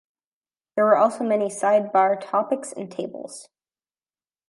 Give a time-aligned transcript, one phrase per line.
[0.75, 3.49] There were also many sidebar topics and tables.